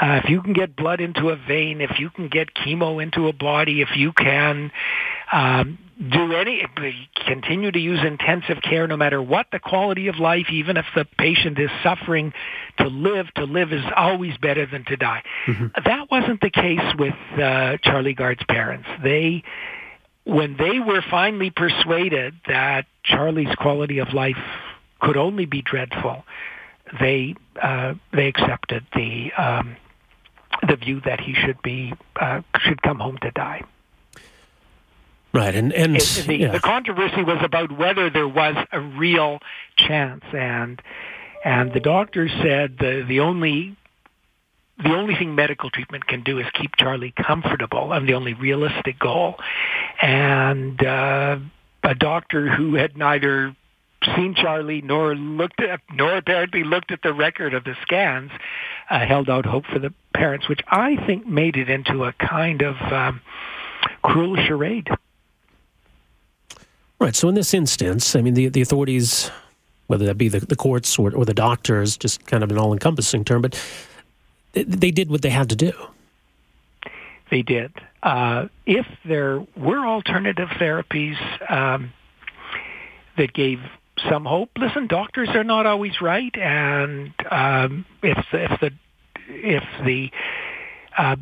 uh, 0.00 0.20
if 0.22 0.30
you 0.30 0.42
can 0.42 0.52
get 0.52 0.74
blood 0.74 1.00
into 1.00 1.28
a 1.28 1.36
vein, 1.36 1.80
if 1.80 1.98
you 1.98 2.10
can 2.10 2.28
get 2.28 2.54
chemo 2.54 3.02
into 3.02 3.28
a 3.28 3.32
body, 3.32 3.82
if 3.82 3.96
you 3.96 4.12
can 4.12 4.70
um, 5.32 5.78
do 5.98 6.32
any, 6.32 6.62
continue 7.26 7.70
to 7.70 7.78
use 7.78 8.00
intensive 8.04 8.58
care 8.62 8.86
no 8.86 8.96
matter 8.96 9.22
what 9.22 9.46
the 9.52 9.58
quality 9.58 10.08
of 10.08 10.18
life, 10.18 10.46
even 10.50 10.76
if 10.76 10.84
the 10.94 11.06
patient 11.18 11.58
is 11.58 11.70
suffering, 11.82 12.32
to 12.78 12.88
live, 12.88 13.26
to 13.36 13.44
live 13.44 13.72
is 13.72 13.84
always 13.96 14.36
better 14.38 14.66
than 14.66 14.84
to 14.84 14.96
die. 14.96 15.22
Mm-hmm. 15.46 15.66
That 15.84 16.10
wasn't 16.10 16.40
the 16.40 16.50
case 16.50 16.94
with 16.98 17.14
uh, 17.40 17.78
Charlie 17.82 18.14
Gard's 18.14 18.42
parents. 18.48 18.88
They 19.02 19.42
when 20.24 20.56
they 20.56 20.78
were 20.78 21.02
finally 21.10 21.50
persuaded 21.50 22.34
that 22.46 22.86
Charlie's 23.04 23.54
quality 23.56 23.98
of 23.98 24.12
life 24.14 24.36
could 25.00 25.16
only 25.16 25.46
be 25.46 25.62
dreadful, 25.62 26.24
they 27.00 27.34
uh, 27.60 27.94
they 28.12 28.28
accepted 28.28 28.86
the 28.94 29.32
um, 29.36 29.76
the 30.68 30.76
view 30.76 31.00
that 31.04 31.20
he 31.20 31.34
should 31.34 31.60
be 31.62 31.92
uh, 32.20 32.42
should 32.60 32.80
come 32.82 32.98
home 32.98 33.18
to 33.22 33.30
die. 33.32 33.62
Right, 35.34 35.54
and 35.54 35.72
and 35.72 35.96
it, 35.96 36.24
the, 36.26 36.36
yeah. 36.36 36.52
the 36.52 36.60
controversy 36.60 37.22
was 37.22 37.38
about 37.42 37.72
whether 37.72 38.10
there 38.10 38.28
was 38.28 38.54
a 38.70 38.80
real 38.80 39.38
chance, 39.76 40.24
and 40.32 40.80
and 41.44 41.72
the 41.72 41.80
doctor 41.80 42.28
said 42.28 42.76
the 42.78 43.04
the 43.06 43.20
only 43.20 43.76
the 44.82 44.90
only 44.90 45.14
thing 45.14 45.34
medical 45.34 45.70
treatment 45.70 46.06
can 46.06 46.22
do 46.22 46.38
is 46.38 46.46
keep 46.52 46.76
Charlie 46.76 47.12
comfortable, 47.16 47.92
and 47.92 48.06
the 48.08 48.14
only 48.14 48.34
realistic 48.34 48.98
goal. 48.98 49.36
And 50.02 50.84
uh, 50.84 51.38
a 51.82 51.94
doctor 51.94 52.48
who 52.48 52.74
had 52.74 52.96
neither 52.96 53.56
seen 54.16 54.34
Charlie 54.34 54.82
nor 54.82 55.14
looked 55.14 55.62
at 55.62 55.80
nor 55.94 56.16
apparently 56.16 56.64
looked 56.64 56.90
at 56.90 57.00
the 57.02 57.14
record 57.14 57.54
of 57.54 57.64
the 57.64 57.74
scans 57.82 58.30
uh, 58.90 59.06
held 59.06 59.30
out 59.30 59.46
hope 59.46 59.64
for 59.66 59.78
the 59.78 59.94
parents, 60.12 60.48
which 60.48 60.60
I 60.66 60.96
think 61.06 61.26
made 61.26 61.56
it 61.56 61.70
into 61.70 62.04
a 62.04 62.12
kind 62.12 62.62
of 62.62 62.76
um, 62.92 63.20
cruel 64.02 64.36
charade. 64.36 64.88
Right. 67.02 67.16
So 67.16 67.28
in 67.28 67.34
this 67.34 67.52
instance, 67.52 68.14
I 68.14 68.22
mean, 68.22 68.34
the 68.34 68.48
the 68.48 68.60
authorities, 68.60 69.28
whether 69.88 70.06
that 70.06 70.14
be 70.14 70.28
the, 70.28 70.38
the 70.38 70.54
courts 70.54 71.00
or, 71.00 71.12
or 71.12 71.24
the 71.24 71.34
doctors, 71.34 71.96
just 71.96 72.24
kind 72.26 72.44
of 72.44 72.50
an 72.52 72.58
all 72.58 72.72
encompassing 72.72 73.24
term, 73.24 73.42
but 73.42 73.60
they 74.52 74.92
did 74.92 75.10
what 75.10 75.20
they 75.20 75.30
had 75.30 75.48
to 75.48 75.56
do. 75.56 75.72
They 77.28 77.42
did. 77.42 77.72
Uh, 78.04 78.46
if 78.66 78.86
there 79.04 79.44
were 79.56 79.84
alternative 79.84 80.48
therapies 80.50 81.16
um, 81.50 81.92
that 83.16 83.32
gave 83.32 83.58
some 84.08 84.24
hope, 84.24 84.50
listen, 84.56 84.86
doctors 84.86 85.30
are 85.30 85.42
not 85.42 85.66
always 85.66 86.00
right, 86.00 86.36
and 86.36 87.12
um, 87.28 87.84
if 88.00 88.24
the, 88.30 88.44
if 88.44 88.60
the 88.60 88.70
if 89.26 89.64
the 89.84 90.12
uh, 90.96 91.16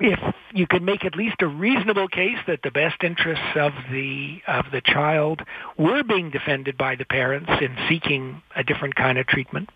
if 0.00 0.18
you 0.52 0.66
can 0.66 0.84
make 0.84 1.04
at 1.04 1.16
least 1.16 1.36
a 1.40 1.46
reasonable 1.46 2.08
case 2.08 2.38
that 2.46 2.60
the 2.62 2.70
best 2.70 3.02
interests 3.02 3.56
of 3.56 3.72
the 3.90 4.40
of 4.46 4.66
the 4.72 4.80
child 4.80 5.42
were 5.76 6.02
being 6.02 6.30
defended 6.30 6.76
by 6.76 6.94
the 6.94 7.04
parents 7.04 7.50
in 7.60 7.76
seeking 7.88 8.42
a 8.54 8.62
different 8.62 8.94
kind 8.94 9.18
of 9.18 9.26
treatment, 9.26 9.70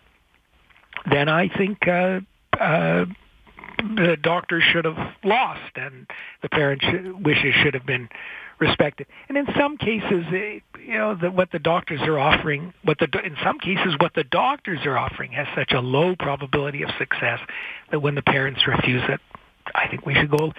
then 1.09 1.29
I 1.29 1.49
think 1.49 1.87
uh, 1.87 2.21
uh, 2.59 3.05
the 3.79 4.17
doctor 4.21 4.61
should 4.61 4.85
have 4.85 5.13
lost, 5.23 5.71
and 5.75 6.07
the 6.41 6.49
parents' 6.49 6.85
wishes 7.19 7.53
should 7.61 7.73
have 7.73 7.85
been 7.85 8.07
respected. 8.59 9.07
And 9.27 9.37
in 9.37 9.47
some 9.57 9.77
cases, 9.77 10.25
eh, 10.31 10.59
you 10.79 10.97
know, 10.97 11.15
the, 11.15 11.31
what 11.31 11.51
the 11.51 11.59
doctors 11.59 12.01
are 12.01 12.17
offering, 12.17 12.73
what 12.83 12.97
the 12.99 13.07
in 13.25 13.35
some 13.43 13.59
cases 13.59 13.95
what 13.99 14.13
the 14.15 14.23
doctors 14.23 14.79
are 14.85 14.97
offering 14.97 15.31
has 15.31 15.47
such 15.55 15.71
a 15.71 15.79
low 15.79 16.15
probability 16.15 16.83
of 16.83 16.89
success 16.97 17.39
that 17.91 17.99
when 17.99 18.15
the 18.15 18.21
parents 18.21 18.65
refuse 18.67 19.03
it, 19.09 19.19
I 19.73 19.87
think 19.87 20.05
we 20.05 20.13
should 20.13 20.31
go. 20.31 20.53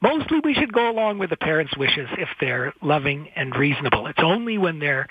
Mostly, 0.00 0.40
we 0.44 0.54
should 0.54 0.72
go 0.72 0.90
along 0.90 1.18
with 1.18 1.30
the 1.30 1.36
parents' 1.36 1.76
wishes 1.76 2.08
if 2.18 2.28
they're 2.40 2.74
loving 2.82 3.28
and 3.34 3.54
reasonable. 3.56 4.06
It's 4.06 4.22
only 4.22 4.58
when 4.58 4.78
they're 4.78 5.08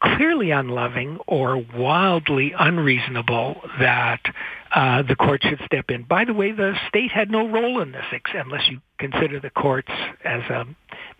clearly 0.00 0.50
unloving 0.50 1.18
or 1.26 1.56
wildly 1.74 2.52
unreasonable 2.56 3.60
that 3.80 4.20
uh, 4.74 5.02
the 5.02 5.16
court 5.16 5.42
should 5.42 5.60
step 5.64 5.90
in. 5.90 6.04
By 6.04 6.24
the 6.24 6.34
way, 6.34 6.52
the 6.52 6.74
state 6.88 7.10
had 7.10 7.30
no 7.30 7.48
role 7.48 7.80
in 7.80 7.92
this 7.92 8.04
unless 8.34 8.68
you 8.68 8.80
consider 8.98 9.40
the 9.40 9.50
courts 9.50 9.90
as 10.24 10.42
a 10.50 10.66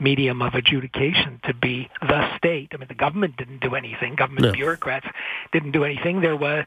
medium 0.00 0.42
of 0.42 0.54
adjudication 0.54 1.40
to 1.44 1.54
be 1.54 1.88
the 2.00 2.36
state. 2.36 2.70
I 2.72 2.76
mean, 2.76 2.88
the 2.88 2.94
government 2.94 3.36
didn't 3.36 3.60
do 3.60 3.74
anything. 3.74 4.14
Government 4.14 4.54
bureaucrats 4.54 5.06
didn't 5.52 5.72
do 5.72 5.84
anything. 5.84 6.20
There 6.20 6.36
was 6.36 6.64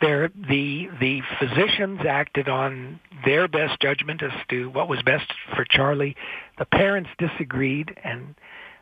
there 0.00 0.28
the 0.28 0.88
the 1.00 1.22
physicians 1.38 2.00
acted 2.08 2.48
on 2.48 3.00
their 3.24 3.48
best 3.48 3.80
judgment 3.80 4.22
as 4.22 4.32
to 4.50 4.68
what 4.70 4.88
was 4.88 5.02
best 5.02 5.32
for 5.54 5.64
Charlie. 5.64 6.16
The 6.58 6.66
parents 6.66 7.10
disagreed 7.18 7.96
and 8.04 8.34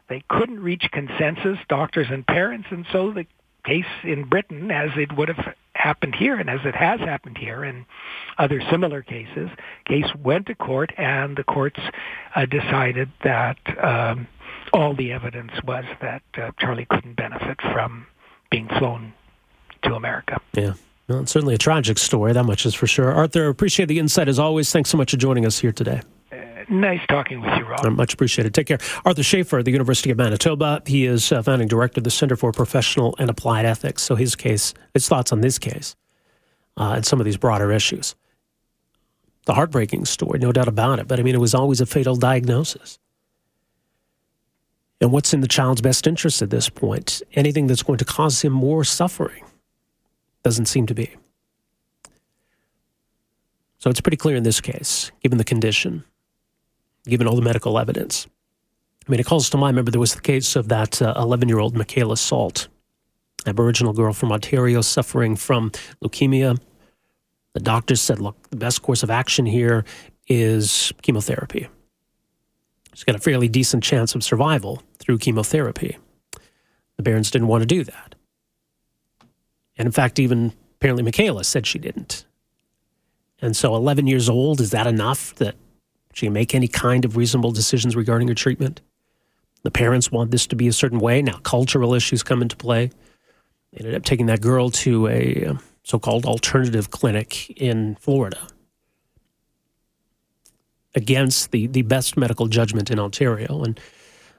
they 0.09 0.23
couldn't 0.29 0.61
reach 0.61 0.85
consensus, 0.93 1.59
doctors 1.69 2.09
and 2.11 2.27
parents, 2.27 2.67
and 2.71 2.85
so 2.93 3.13
the 3.13 3.25
case 3.65 3.87
in 4.03 4.29
Britain, 4.29 4.71
as 4.71 4.91
it 4.97 5.17
would 5.17 5.29
have 5.29 5.55
happened 5.83 6.15
here 6.15 6.37
and 6.37 6.49
as 6.49 6.61
it 6.65 6.77
has 6.77 7.01
happened 7.01 7.37
here 7.37 7.65
in 7.65 7.85
other 8.39 8.63
similar 8.71 9.03
cases, 9.03 9.51
case 9.85 10.07
went 10.23 10.47
to 10.47 10.55
court 10.55 10.93
and 10.97 11.37
the 11.37 11.43
courts 11.43 11.81
uh, 12.37 12.47
decided 12.47 13.11
that 13.25 13.59
um, 13.83 14.29
all 14.73 14.95
the 14.95 15.13
evidence 15.13 15.53
was 15.65 15.85
that 16.01 16.23
uh, 16.37 16.51
Charlie 16.59 16.87
couldn't 16.89 17.17
benefit 17.17 17.61
from 17.61 18.07
being 18.51 18.69
flown 18.79 19.13
to 19.83 19.95
America. 19.95 20.41
Yeah. 20.53 20.75
Well, 21.09 21.23
it's 21.23 21.33
certainly 21.33 21.55
a 21.55 21.59
tragic 21.59 21.99
story, 21.99 22.33
that 22.33 22.45
much 22.45 22.65
is 22.65 22.75
for 22.75 22.87
sure. 22.87 23.13
Arthur, 23.13 23.49
appreciate 23.49 23.87
the 23.87 23.99
insight 23.99 24.29
as 24.29 24.39
always. 24.39 24.71
Thanks 24.71 24.89
so 24.89 24.97
much 24.97 25.11
for 25.11 25.17
joining 25.17 25.45
us 25.45 25.59
here 25.59 25.73
today. 25.73 26.01
Nice 26.73 27.03
talking 27.07 27.43
with 27.43 27.51
you, 27.59 27.67
Rob. 27.67 27.85
Much 27.93 28.15
appreciated. 28.15 28.55
Take 28.55 28.67
care. 28.67 28.79
Arthur 29.05 29.21
Schafer, 29.21 29.63
the 29.63 29.71
University 29.71 30.11
of 30.11 30.17
Manitoba. 30.17 30.83
He 30.87 31.05
is 31.05 31.31
uh, 31.31 31.43
founding 31.43 31.69
director 31.69 32.01
of 32.01 32.05
the 32.05 32.11
Center 32.11 32.35
for 32.35 32.51
Professional 32.51 33.15
and 33.19 33.29
Applied 33.29 33.67
Ethics. 33.67 34.03
So 34.03 34.15
his 34.15 34.35
case, 34.35 34.73
his 34.95 35.07
thoughts 35.07 35.33
on 35.33 35.43
this 35.43 35.59
case 35.59 35.95
uh, 36.79 36.95
and 36.97 37.05
some 37.05 37.21
of 37.21 37.27
these 37.27 37.37
broader 37.37 37.71
issues. 37.71 38.15
The 39.45 39.53
heartbreaking 39.53 40.07
story, 40.07 40.39
no 40.39 40.51
doubt 40.51 40.67
about 40.67 40.99
it. 40.99 41.07
But 41.07 41.21
I 41.21 41.23
mean, 41.23 41.35
it 41.35 41.41
was 41.41 41.55
always 41.55 41.83
a 41.83 41.87
fatal 41.87 42.17
diagnosis. 42.17 42.99
And 45.03 45.13
what's 45.13 45.35
in 45.35 45.43
the 45.43 45.49
child's 45.49 45.83
best 45.83 46.07
interest 46.07 46.41
at 46.41 46.49
this 46.49 46.71
point? 46.71 47.21
Anything 47.35 47.67
that's 47.67 47.83
going 47.83 47.99
to 47.99 48.07
cause 48.07 48.41
him 48.41 48.53
more 48.55 48.83
suffering 48.83 49.45
doesn't 50.43 50.67
seem 50.67 50.87
to 50.87 50.95
be. 50.95 51.11
So 53.79 53.91
it's 53.91 54.01
pretty 54.01 54.17
clear 54.17 54.37
in 54.37 54.43
this 54.43 54.63
case, 54.63 55.13
given 55.21 55.37
the 55.37 55.45
condition 55.45 56.05
given 57.05 57.27
all 57.27 57.37
the 57.37 57.43
medical 57.43 57.79
evidence. 57.79 58.27
I 59.07 59.11
mean, 59.11 59.21
it 59.21 59.27
calls 59.27 59.51
to 59.51 59.57
mind, 59.57 59.75
remember, 59.75 59.91
there 59.91 60.01
was 60.01 60.15
the 60.15 60.21
case 60.21 60.55
of 60.55 60.69
that 60.69 61.01
11 61.01 61.49
uh, 61.49 61.49
year 61.49 61.59
old 61.59 61.75
Makayla 61.75 62.17
Sault, 62.17 62.69
Aboriginal 63.47 63.93
girl 63.93 64.13
from 64.13 64.31
Ontario 64.31 64.81
suffering 64.81 65.35
from 65.35 65.73
leukemia. 66.03 66.59
The 67.55 67.61
doctors 67.61 68.01
said, 68.01 68.21
look, 68.21 68.51
the 68.51 68.57
best 68.57 68.83
course 68.83 69.03
of 69.03 69.11
action 69.11 69.45
here 69.45 69.85
is 70.29 70.93
chemotherapy. 71.03 71.69
She's 72.95 73.05
got 73.05 73.17
a 73.17 73.21
fairly 73.21 73.49
decent 73.49 73.83
chance 73.83 74.15
of 74.15 74.23
survival 74.23 74.83
through 74.99 75.19
chemotherapy. 75.19 75.97
The 76.97 77.03
Barons 77.03 77.31
didn't 77.31 77.49
want 77.49 77.63
to 77.63 77.67
do 77.67 77.85
that. 77.85 78.15
And 79.77 79.87
in 79.87 79.93
fact, 79.93 80.19
even 80.19 80.53
apparently 80.77 81.11
Makayla 81.11 81.45
said 81.45 81.67
she 81.67 81.79
didn't. 81.79 82.25
And 83.41 83.57
so, 83.57 83.75
11 83.75 84.07
years 84.07 84.29
old, 84.29 84.61
is 84.61 84.71
that 84.71 84.87
enough 84.87 85.35
that 85.37 85.57
she 86.13 86.27
can 86.27 86.33
make 86.33 86.55
any 86.55 86.69
kind 86.69 87.05
of 87.05 87.17
reasonable 87.17 87.53
decisions 87.53 87.97
regarding 87.97 88.29
her 88.29 88.35
treatment. 88.35 88.81
The 89.63 89.71
parents 89.71 90.11
want 90.11 90.31
this 90.31 90.47
to 90.49 90.57
be 90.57 90.69
a 90.69 90.73
certain 90.73 90.99
way. 90.99 91.23
Now, 91.23 91.39
cultural 91.39 91.95
issues 91.95 92.23
come 92.23 92.43
into 92.43 92.57
play. 92.57 92.91
They 93.73 93.79
ended 93.79 93.95
up 93.95 94.05
taking 94.05 94.27
that 94.27 94.41
girl 94.41 94.71
to 94.71 95.09
a 95.09 95.47
um, 95.47 95.61
so 95.85 95.99
called 95.99 96.27
alternative 96.27 96.91
clinic 96.91 97.51
in 97.51 97.97
Florida 97.97 98.47
against 100.95 101.53
the, 101.53 101.67
the 101.69 101.83
best 101.83 102.17
medical 102.17 102.49
judgment 102.49 102.91
in 102.91 102.99
Ontario, 102.99 103.63
and 103.63 103.81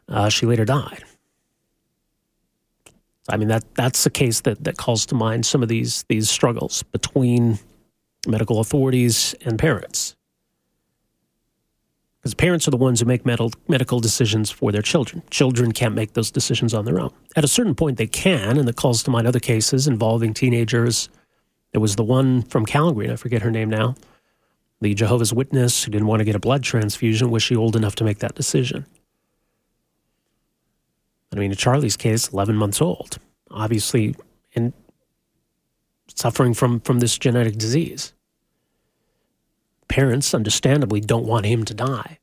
uh, 0.07 0.29
she 0.29 0.45
later 0.45 0.65
died. 0.65 1.03
I 3.29 3.37
mean 3.37 3.47
that 3.47 3.63
that's 3.75 4.05
a 4.05 4.09
case 4.09 4.41
that, 4.41 4.63
that 4.65 4.77
calls 4.77 5.05
to 5.07 5.15
mind 5.15 5.45
some 5.45 5.63
of 5.63 5.69
these 5.69 6.03
these 6.09 6.29
struggles 6.29 6.83
between 6.83 7.57
medical 8.27 8.59
authorities 8.59 9.33
and 9.45 9.57
parents 9.57 10.17
because 12.23 12.35
parents 12.35 12.65
are 12.69 12.71
the 12.71 12.77
ones 12.77 13.01
who 13.01 13.05
make 13.05 13.25
medical, 13.25 13.51
medical 13.67 13.99
decisions 13.99 14.49
for 14.49 14.71
their 14.71 14.81
children. 14.81 15.21
Children 15.29 15.73
can't 15.73 15.93
make 15.93 16.13
those 16.13 16.31
decisions 16.31 16.73
on 16.73 16.85
their 16.85 16.97
own. 16.97 17.11
At 17.35 17.43
a 17.43 17.49
certain 17.49 17.75
point, 17.75 17.97
they 17.97 18.07
can, 18.07 18.57
and 18.57 18.69
it 18.69 18.77
calls 18.77 19.03
to 19.03 19.11
mind 19.11 19.27
other 19.27 19.41
cases 19.41 19.87
involving 19.87 20.33
teenagers. 20.33 21.09
There 21.73 21.81
was 21.81 21.97
the 21.97 22.03
one 22.03 22.43
from 22.43 22.65
Calgary, 22.65 23.11
I 23.11 23.17
forget 23.17 23.41
her 23.41 23.51
name 23.51 23.69
now, 23.69 23.95
the 24.79 24.93
Jehovah's 24.93 25.33
Witness 25.33 25.83
who 25.83 25.91
didn't 25.91 26.07
want 26.07 26.21
to 26.21 26.23
get 26.23 26.33
a 26.33 26.39
blood 26.39 26.63
transfusion. 26.63 27.29
Was 27.29 27.43
she 27.43 27.57
old 27.57 27.75
enough 27.75 27.95
to 27.95 28.05
make 28.05 28.19
that 28.19 28.35
decision? 28.35 28.85
I 31.33 31.35
mean, 31.35 31.51
in 31.51 31.57
Charlie's 31.57 31.97
case, 31.97 32.29
11 32.29 32.55
months 32.55 32.81
old, 32.81 33.17
obviously, 33.51 34.15
and 34.55 34.71
suffering 36.07 36.53
from, 36.53 36.79
from 36.79 36.99
this 36.99 37.17
genetic 37.17 37.57
disease 37.57 38.13
parents, 39.93 40.33
understandably, 40.33 40.99
don't 40.99 41.27
want 41.27 41.45
him 41.45 41.63
to 41.63 41.73
die. 41.75 42.17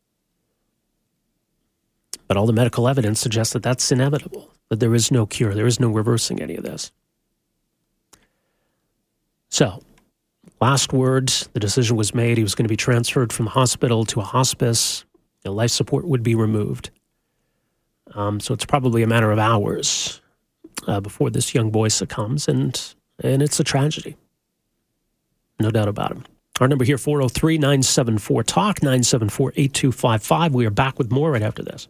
But 2.27 2.37
all 2.37 2.47
the 2.47 2.53
medical 2.53 2.89
evidence 2.89 3.21
suggests 3.21 3.53
that 3.53 3.63
that's 3.63 3.93
inevitable, 3.93 4.51
that 4.71 4.81
there 4.81 4.93
is 4.93 5.13
no 5.13 5.25
cure, 5.25 5.55
there 5.55 5.69
is 5.69 5.79
no 5.79 5.89
reversing 5.89 6.43
any 6.43 6.57
of 6.57 6.65
this. 6.65 6.91
So, 9.51 9.85
last 10.61 10.93
words 10.93 11.49
the 11.53 11.61
decision 11.61 11.97
was 11.97 12.13
made. 12.13 12.39
He 12.39 12.43
was 12.43 12.57
going 12.57 12.65
to 12.65 12.69
be 12.69 12.77
transferred 12.77 13.33
from 13.33 13.45
the 13.45 13.53
hospital 13.53 14.05
to 14.07 14.19
a 14.19 14.25
hospice. 14.25 15.05
The 15.43 15.53
life 15.53 15.71
support 15.71 16.05
would 16.09 16.25
be 16.25 16.35
removed. 16.35 16.91
Um, 18.17 18.41
so, 18.41 18.53
it's 18.53 18.67
probably 18.67 19.05
a 19.05 19.07
matter 19.07 19.31
of 19.31 19.39
hours 19.39 20.21
uh, 20.89 20.99
before 20.99 21.31
this 21.31 21.55
young 21.55 21.71
boy 21.71 21.87
succumbs, 21.87 22.49
and, 22.49 22.95
and 23.23 23.41
it's 23.43 23.61
a 23.61 23.65
tragedy. 23.65 24.17
No 25.61 25.71
doubt 25.71 25.87
about 25.87 26.11
it. 26.11 26.27
Our 26.61 26.69
number 26.69 26.85
here, 26.85 26.99
403 26.99 27.57
974 27.57 28.43
TALK, 28.45 28.83
974 28.83 29.53
8255. 29.57 30.55
We 30.55 30.67
are 30.67 30.71
back 30.71 30.99
with 30.99 31.11
more 31.11 31.33
right 31.33 31.43
after 31.43 31.63
this. 31.63 31.89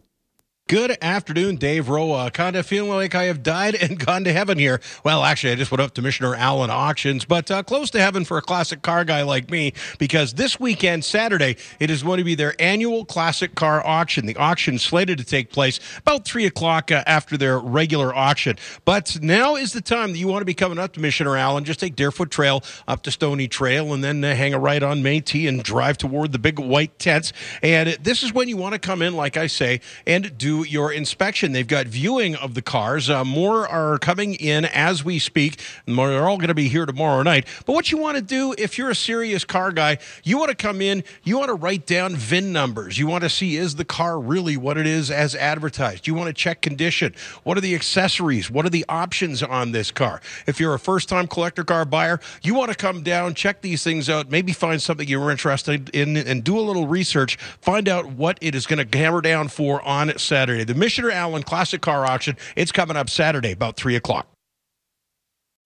Good 0.67 0.97
afternoon, 1.01 1.57
Dave 1.57 1.89
Rowe. 1.89 2.13
Uh, 2.13 2.29
kind 2.29 2.55
of 2.55 2.65
feeling 2.65 2.91
like 2.91 3.13
I 3.13 3.25
have 3.25 3.43
died 3.43 3.75
and 3.75 3.99
gone 4.05 4.23
to 4.23 4.31
heaven 4.31 4.57
here. 4.57 4.79
Well, 5.03 5.25
actually, 5.25 5.51
I 5.51 5.55
just 5.55 5.69
went 5.69 5.81
up 5.81 5.93
to 5.95 6.01
Michener 6.01 6.33
Allen 6.37 6.69
Auctions, 6.69 7.25
but 7.25 7.51
uh, 7.51 7.61
close 7.61 7.89
to 7.89 7.99
heaven 7.99 8.23
for 8.23 8.37
a 8.37 8.41
classic 8.41 8.81
car 8.81 9.03
guy 9.03 9.23
like 9.23 9.51
me 9.51 9.73
because 9.99 10.35
this 10.35 10.61
weekend, 10.61 11.03
Saturday, 11.03 11.57
it 11.81 11.89
is 11.89 12.03
going 12.03 12.19
to 12.19 12.23
be 12.23 12.35
their 12.35 12.55
annual 12.57 13.03
classic 13.03 13.53
car 13.53 13.85
auction. 13.85 14.25
The 14.25 14.37
auction 14.37 14.79
slated 14.79 15.17
to 15.17 15.25
take 15.25 15.51
place 15.51 15.81
about 15.97 16.23
3 16.23 16.45
o'clock 16.45 16.89
uh, 16.89 17.03
after 17.05 17.35
their 17.35 17.59
regular 17.59 18.15
auction. 18.15 18.55
But 18.85 19.21
now 19.21 19.57
is 19.57 19.73
the 19.73 19.81
time 19.81 20.13
that 20.13 20.19
you 20.19 20.29
want 20.29 20.39
to 20.39 20.45
be 20.45 20.53
coming 20.53 20.79
up 20.79 20.93
to 20.93 21.01
Michener 21.01 21.37
Allen. 21.37 21.65
Just 21.65 21.81
take 21.81 21.97
Deerfoot 21.97 22.31
Trail 22.31 22.63
up 22.87 23.03
to 23.03 23.11
Stony 23.11 23.49
Trail 23.49 23.93
and 23.93 24.01
then 24.01 24.23
uh, 24.23 24.33
hang 24.35 24.53
a 24.53 24.59
right 24.59 24.81
on 24.81 25.03
Métis 25.03 25.49
and 25.49 25.61
drive 25.61 25.97
toward 25.97 26.31
the 26.31 26.39
big 26.39 26.59
white 26.59 26.97
tents. 26.97 27.33
And 27.61 27.89
this 28.01 28.23
is 28.23 28.31
when 28.31 28.47
you 28.47 28.55
want 28.55 28.71
to 28.71 28.79
come 28.79 29.01
in, 29.01 29.17
like 29.17 29.35
I 29.35 29.47
say, 29.47 29.81
and 30.07 30.37
do 30.37 30.50
do 30.51 30.63
your 30.63 30.91
inspection. 30.91 31.53
They've 31.53 31.67
got 31.67 31.87
viewing 31.87 32.35
of 32.35 32.55
the 32.55 32.61
cars. 32.61 33.09
Uh, 33.09 33.23
more 33.23 33.67
are 33.67 33.97
coming 33.99 34.33
in 34.33 34.65
as 34.65 35.03
we 35.03 35.17
speak. 35.19 35.61
They're 35.85 36.27
all 36.27 36.37
going 36.37 36.49
to 36.49 36.53
be 36.53 36.67
here 36.67 36.85
tomorrow 36.85 37.23
night. 37.23 37.47
But 37.65 37.73
what 37.73 37.91
you 37.91 37.97
want 37.97 38.17
to 38.17 38.21
do 38.21 38.53
if 38.57 38.77
you're 38.77 38.89
a 38.89 38.95
serious 38.95 39.45
car 39.45 39.71
guy, 39.71 39.97
you 40.23 40.37
want 40.37 40.49
to 40.49 40.55
come 40.55 40.81
in, 40.81 41.03
you 41.23 41.37
want 41.37 41.49
to 41.49 41.53
write 41.53 41.85
down 41.85 42.15
VIN 42.15 42.51
numbers. 42.51 42.97
You 42.97 43.07
want 43.07 43.23
to 43.23 43.29
see 43.29 43.55
is 43.55 43.75
the 43.75 43.85
car 43.85 44.19
really 44.19 44.57
what 44.57 44.77
it 44.77 44.85
is 44.85 45.09
as 45.09 45.35
advertised. 45.35 46.05
You 46.05 46.15
want 46.15 46.27
to 46.27 46.33
check 46.33 46.61
condition. 46.61 47.15
What 47.43 47.57
are 47.57 47.61
the 47.61 47.75
accessories? 47.75 48.51
What 48.51 48.65
are 48.65 48.69
the 48.69 48.85
options 48.89 49.41
on 49.41 49.71
this 49.71 49.89
car? 49.91 50.21
If 50.47 50.59
you're 50.59 50.73
a 50.73 50.79
first 50.79 51.07
time 51.07 51.27
collector 51.27 51.63
car 51.63 51.85
buyer, 51.85 52.19
you 52.41 52.55
want 52.55 52.71
to 52.71 52.77
come 52.77 53.03
down, 53.03 53.35
check 53.35 53.61
these 53.61 53.83
things 53.83 54.09
out, 54.09 54.29
maybe 54.29 54.51
find 54.51 54.81
something 54.81 55.07
you're 55.07 55.31
interested 55.31 55.89
in, 55.89 56.17
and 56.17 56.43
do 56.43 56.59
a 56.59 56.61
little 56.61 56.87
research. 56.87 57.37
Find 57.61 57.87
out 57.87 58.07
what 58.07 58.37
it 58.41 58.53
is 58.53 58.65
going 58.67 58.85
to 58.85 58.97
hammer 58.97 59.21
down 59.21 59.47
for 59.47 59.81
on 59.83 60.17
Saturday. 60.41 60.63
The 60.63 60.73
Michener 60.73 61.13
Allen 61.13 61.43
Classic 61.43 61.79
Car 61.81 62.03
Auction, 62.03 62.35
it's 62.55 62.71
coming 62.71 62.97
up 62.97 63.11
Saturday 63.11 63.51
about 63.51 63.75
3 63.75 63.95
o'clock. 63.95 64.25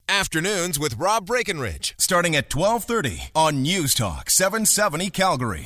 Afternoons 0.10 0.78
with 0.78 0.98
Rob 0.98 1.26
Breckenridge, 1.26 1.96
starting 1.98 2.36
at 2.36 2.54
1230 2.54 3.32
on 3.34 3.62
News 3.62 3.94
Talk 3.94 4.30
770 4.30 5.10
Calgary. 5.12 5.64